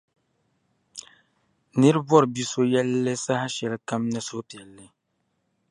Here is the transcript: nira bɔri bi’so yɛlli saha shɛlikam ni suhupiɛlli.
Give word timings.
nira 1.77 1.99
bɔri 2.07 2.27
bi’so 2.33 2.61
yɛlli 2.71 3.11
saha 3.23 3.45
shɛlikam 3.55 4.03
ni 4.11 4.19
suhupiɛlli. 4.27 4.85